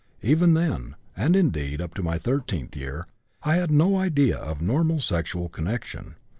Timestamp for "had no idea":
3.57-4.35